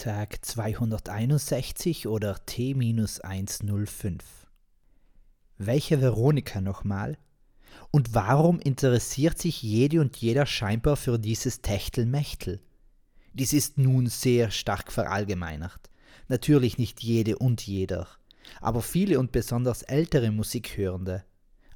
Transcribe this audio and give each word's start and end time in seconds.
Tag 0.00 0.42
261 0.42 2.08
oder 2.08 2.38
T-105. 2.46 4.20
Welche 5.58 6.00
Veronika 6.00 6.62
nochmal? 6.62 7.18
Und 7.90 8.14
warum 8.14 8.60
interessiert 8.60 9.38
sich 9.38 9.62
jede 9.62 10.00
und 10.00 10.16
jeder 10.16 10.46
scheinbar 10.46 10.96
für 10.96 11.18
dieses 11.18 11.60
Techtelmechtel? 11.60 12.62
Dies 13.34 13.52
ist 13.52 13.76
nun 13.76 14.06
sehr 14.06 14.50
stark 14.50 14.90
verallgemeinert. 14.90 15.90
Natürlich 16.28 16.78
nicht 16.78 17.02
jede 17.02 17.36
und 17.36 17.66
jeder, 17.66 18.08
aber 18.62 18.80
viele 18.80 19.18
und 19.18 19.32
besonders 19.32 19.82
ältere 19.82 20.30
Musikhörende. 20.30 21.24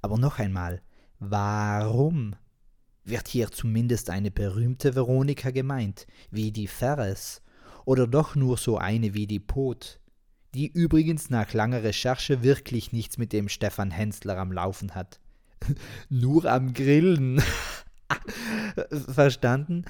Aber 0.01 0.17
noch 0.17 0.39
einmal, 0.39 0.81
warum? 1.19 2.37
Wird 3.05 3.29
hier 3.29 3.51
zumindest 3.53 4.09
eine 4.09 4.31
berühmte 4.31 4.95
Veronika 4.95 5.51
gemeint, 5.51 6.07
wie 6.31 6.53
die 6.53 6.69
Ferres 6.69 7.43
oder 7.85 8.07
doch 8.07 8.35
nur 8.35 8.57
so 8.57 8.79
eine 8.79 9.15
wie 9.15 9.27
die 9.27 9.41
Pot, 9.41 10.01
die 10.55 10.69
übrigens 10.69 11.31
nach 11.31 11.53
langer 11.53 11.83
Recherche 11.83 12.43
wirklich 12.43 12.93
nichts 12.93 13.19
mit 13.19 13.33
dem 13.33 13.49
Stefan 13.49 13.91
Hensler 13.91 14.39
am 14.39 14.53
Laufen 14.53 14.95
hat. 14.95 15.21
nur 16.09 16.45
am 16.47 16.73
Grillen. 16.73 17.43
Verstanden? 18.91 19.85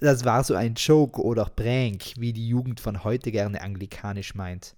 Das 0.00 0.24
war 0.24 0.44
so 0.44 0.54
ein 0.54 0.74
Joke 0.74 1.22
oder 1.22 1.44
Prank, 1.46 2.14
wie 2.16 2.32
die 2.32 2.48
Jugend 2.48 2.80
von 2.80 3.04
heute 3.04 3.32
gerne 3.32 3.60
anglikanisch 3.60 4.34
meint. 4.34 4.76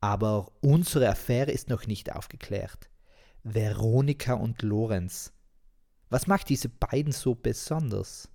Aber 0.00 0.50
unsere 0.60 1.08
Affäre 1.08 1.50
ist 1.50 1.68
noch 1.68 1.86
nicht 1.86 2.12
aufgeklärt. 2.12 2.90
Veronika 3.44 4.34
und 4.34 4.62
Lorenz. 4.62 5.32
Was 6.10 6.26
macht 6.26 6.48
diese 6.48 6.68
beiden 6.68 7.12
so 7.12 7.34
besonders? 7.34 8.28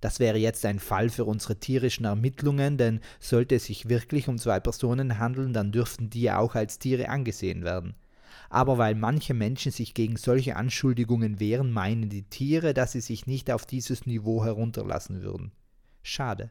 Das 0.00 0.18
wäre 0.18 0.38
jetzt 0.38 0.64
ein 0.64 0.78
Fall 0.78 1.10
für 1.10 1.24
unsere 1.24 1.56
tierischen 1.56 2.06
Ermittlungen, 2.06 2.78
denn 2.78 3.00
sollte 3.18 3.56
es 3.56 3.66
sich 3.66 3.88
wirklich 3.88 4.28
um 4.28 4.38
zwei 4.38 4.60
Personen 4.60 5.18
handeln, 5.18 5.52
dann 5.52 5.72
dürften 5.72 6.10
die 6.10 6.22
ja 6.22 6.38
auch 6.38 6.54
als 6.54 6.78
Tiere 6.78 7.08
angesehen 7.08 7.64
werden. 7.64 7.94
Aber 8.48 8.78
weil 8.78 8.94
manche 8.94 9.34
Menschen 9.34 9.72
sich 9.72 9.94
gegen 9.94 10.16
solche 10.16 10.56
Anschuldigungen 10.56 11.38
wehren, 11.38 11.70
meinen 11.70 12.08
die 12.08 12.24
Tiere, 12.24 12.74
dass 12.74 12.92
sie 12.92 13.00
sich 13.00 13.26
nicht 13.26 13.50
auf 13.50 13.66
dieses 13.66 14.06
Niveau 14.06 14.44
herunterlassen 14.44 15.22
würden. 15.22 15.52
Schade. 16.02 16.50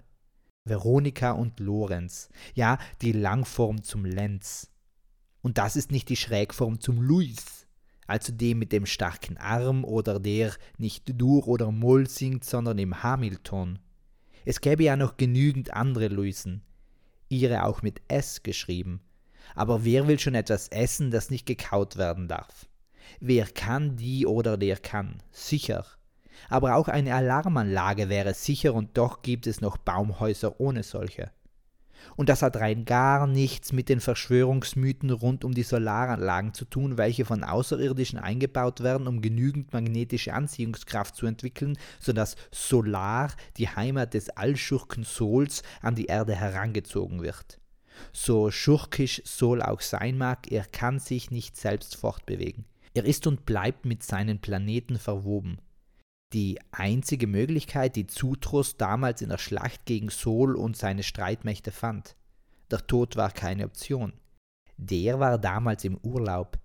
Veronika 0.66 1.32
und 1.32 1.60
Lorenz. 1.60 2.30
Ja, 2.54 2.78
die 3.02 3.12
Langform 3.12 3.84
zum 3.84 4.06
Lenz. 4.06 4.70
Und 5.42 5.58
das 5.58 5.76
ist 5.76 5.92
nicht 5.92 6.10
die 6.10 6.16
Schrägform 6.16 6.80
zum 6.80 7.02
Luis 7.02 7.59
also 8.10 8.34
dem 8.34 8.60
mit 8.60 8.72
dem 8.72 8.86
starken 8.86 9.38
Arm 9.38 9.86
oder 9.86 10.20
der 10.20 10.54
nicht 10.78 11.04
Dur 11.22 11.48
oder 11.48 11.72
Moll 11.72 12.08
singt, 12.08 12.44
sondern 12.44 12.80
im 12.80 13.04
Hamilton. 13.04 13.78
Es 14.46 14.62
gäbe 14.62 14.84
ja 14.84 14.96
noch 14.96 15.18
genügend 15.18 15.74
andere 15.74 16.08
Luisen, 16.08 16.64
ihre 17.28 17.66
auch 17.66 17.84
mit 17.84 18.02
S 18.08 18.42
geschrieben. 18.42 19.02
Aber 19.54 19.86
wer 19.86 20.08
will 20.08 20.20
schon 20.20 20.36
etwas 20.36 20.70
essen, 20.70 21.12
das 21.12 21.30
nicht 21.30 21.46
gekaut 21.46 21.98
werden 21.98 22.28
darf? 22.28 22.68
Wer 23.20 23.46
kann 23.46 23.96
die 23.96 24.26
oder 24.26 24.58
der 24.58 24.78
kann? 24.78 25.22
Sicher. 25.32 25.86
Aber 26.48 26.76
auch 26.76 26.88
eine 26.88 27.14
Alarmanlage 27.14 28.10
wäre 28.10 28.34
sicher 28.34 28.74
und 28.74 28.98
doch 28.98 29.22
gibt 29.22 29.46
es 29.46 29.62
noch 29.62 29.78
Baumhäuser 29.78 30.60
ohne 30.60 30.84
solche. 30.84 31.32
Und 32.16 32.30
das 32.30 32.42
hat 32.42 32.58
rein 32.58 32.86
gar 32.86 33.28
nichts 33.28 33.72
mit 33.72 33.90
den 33.90 34.00
Verschwörungsmythen 34.00 35.10
rund 35.10 35.44
um 35.44 35.54
die 35.54 35.64
Solaranlagen 35.64 36.54
zu 36.54 36.66
tun, 36.66 36.98
welche 36.98 37.26
von 37.26 37.44
Außerirdischen 37.44 38.20
eingebaut 38.20 38.82
werden, 38.82 39.08
um 39.08 39.22
genügend 39.22 39.74
magnetische 39.74 40.34
Anziehungskraft 40.34 41.16
zu 41.16 41.26
entwickeln, 41.26 41.78
sodass 42.00 42.36
Solar, 42.52 43.32
die 43.58 43.70
Heimat 43.70 44.14
des 44.14 44.30
Allschurken 44.30 45.04
Sols, 45.04 45.64
an 45.82 45.96
die 45.96 46.06
Erde 46.06 46.36
herangezogen 46.36 47.22
wird. 47.22 47.60
So 48.14 48.52
schurkisch 48.52 49.22
Sol 49.26 49.62
auch 49.62 49.82
sein 49.82 50.18
mag, 50.18 50.52
er 50.52 50.66
kann 50.66 51.00
sich 51.00 51.32
nicht 51.32 51.58
selbst 51.58 51.96
fortbewegen. 51.96 52.66
Er 52.94 53.06
ist 53.06 53.28
und 53.28 53.46
bleibt 53.46 53.86
mit 53.86 54.04
seinen 54.04 54.40
Planeten 54.40 54.98
verwoben. 54.98 55.60
Die 56.34 56.60
einzige 56.72 57.26
Möglichkeit, 57.26 57.96
die 57.96 58.06
Zutros 58.06 58.78
damals 58.78 59.24
in 59.24 59.30
der 59.30 59.40
Schlacht 59.40 59.86
gegen 59.86 60.10
Sol 60.10 60.56
und 60.56 60.78
seine 60.78 61.02
Streitmächte 61.02 61.72
fand. 61.72 62.16
Der 62.70 62.86
Tod 62.86 63.16
war 63.16 63.32
keine 63.32 63.66
Option. 63.66 64.14
Der 64.78 65.20
war 65.20 65.40
damals 65.40 65.84
im 65.86 65.98
Urlaub. 65.98 66.60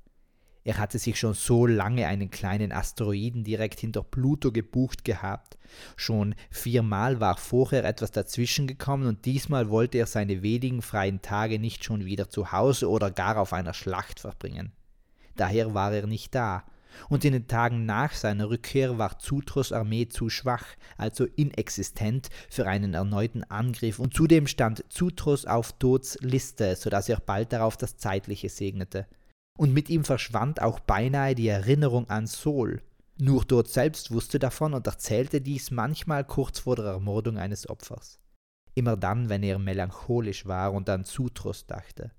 Er 0.64 0.78
hatte 0.78 0.98
sich 0.98 1.19
schon 1.19 1.34
so 1.34 1.66
lange 1.66 2.06
einen 2.06 2.30
kleinen 2.30 2.72
Asteroiden 2.72 3.42
direkt 3.42 3.80
hinter 3.80 4.03
Pluto 4.03 4.53
gebucht 4.53 5.04
gehabt. 5.04 5.58
Schon 5.97 6.34
viermal 6.50 7.20
war 7.20 7.36
vorher 7.38 7.84
etwas 7.84 8.10
dazwischen 8.10 8.66
gekommen 8.66 9.06
und 9.06 9.24
diesmal 9.24 9.70
wollte 9.70 9.98
er 9.98 10.06
seine 10.06 10.42
wenigen 10.42 10.82
freien 10.82 11.22
Tage 11.22 11.58
nicht 11.58 11.84
schon 11.84 12.04
wieder 12.04 12.28
zu 12.28 12.53
Hause 12.53 12.88
oder 12.91 13.10
gar 13.10 13.38
auf 13.38 13.54
einer 13.54 13.74
Schlacht 13.74 14.20
verbringen. 14.20 14.72
Daher 15.36 15.74
war 15.74 15.92
er 15.92 16.06
nicht 16.06 16.34
da 16.34 16.64
und 17.09 17.25
in 17.25 17.32
den 17.32 17.47
Tagen 17.47 17.87
nach 17.87 18.12
seiner 18.12 18.50
Rückkehr 18.50 18.99
war 18.99 19.19
Zutros 19.19 19.72
Armee 19.72 20.09
zu 20.09 20.28
schwach, 20.28 20.65
also 20.97 21.25
inexistent 21.25 22.28
für 22.49 22.66
einen 22.66 22.94
erneuten 22.94 23.44
Angriff, 23.44 23.99
und 23.99 24.15
zudem 24.15 24.47
stand 24.47 24.84
Zutros 24.88 25.47
auf 25.47 25.72
Tods 25.72 26.19
Liste, 26.21 26.77
so 26.77 26.91
dass 26.91 27.09
er 27.09 27.21
bald 27.21 27.53
darauf 27.53 27.77
das 27.77 27.97
Zeitliche 27.97 28.49
segnete. 28.49 29.06
Und 29.56 29.72
mit 29.72 29.88
ihm 29.88 30.04
verschwand 30.04 30.60
auch 30.60 30.81
beinahe 30.81 31.34
die 31.34 31.49
Erinnerung 31.49 32.09
an 32.10 32.27
Sol. 32.27 32.83
Nur 33.21 33.47
Tod 33.47 33.69
selbst 33.69 34.10
wusste 34.10 34.41
davon 34.41 34.75
und 34.75 34.87
erzählte 34.87 35.41
dies 35.41 35.71
manchmal 35.71 36.25
kurz 36.25 36.60
vor 36.60 36.75
der 36.75 36.87
Ermordung 36.87 37.38
eines 37.38 37.69
Opfers. 37.69 38.19
Immer 38.75 38.97
dann, 38.97 39.28
wenn 39.28 39.44
er 39.44 39.60
melancholisch 39.60 40.47
war 40.47 40.72
und 40.72 40.88
an 40.88 41.04
Zutros 41.04 41.66
dachte. 41.66 42.10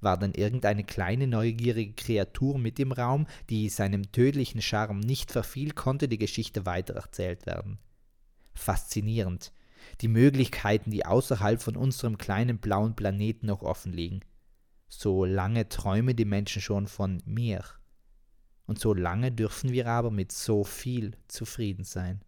War 0.00 0.18
denn 0.18 0.32
irgendeine 0.32 0.84
kleine 0.84 1.26
neugierige 1.26 1.92
Kreatur 1.92 2.58
mit 2.58 2.78
im 2.78 2.92
Raum, 2.92 3.26
die 3.50 3.68
seinem 3.68 4.10
tödlichen 4.12 4.62
Charme 4.62 5.00
nicht 5.00 5.30
verfiel, 5.30 5.72
konnte 5.72 6.08
die 6.08 6.18
Geschichte 6.18 6.64
weitererzählt 6.64 7.46
werden. 7.46 7.78
Faszinierend. 8.54 9.52
Die 10.00 10.08
Möglichkeiten, 10.08 10.90
die 10.90 11.06
außerhalb 11.06 11.60
von 11.60 11.76
unserem 11.76 12.18
kleinen 12.18 12.58
blauen 12.58 12.96
Planeten 12.96 13.46
noch 13.46 13.62
offen 13.62 13.92
liegen. 13.92 14.20
So 14.88 15.24
lange 15.24 15.68
träumen 15.68 16.16
die 16.16 16.24
Menschen 16.24 16.62
schon 16.62 16.86
von 16.86 17.22
mir. 17.24 17.64
Und 18.66 18.78
so 18.78 18.94
lange 18.94 19.32
dürfen 19.32 19.72
wir 19.72 19.86
aber 19.86 20.10
mit 20.10 20.32
so 20.32 20.64
viel 20.64 21.16
zufrieden 21.28 21.84
sein. 21.84 22.22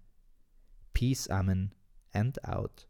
Peace, 0.92 1.28
Amen, 1.28 1.74
and 2.12 2.44
out. 2.44 2.88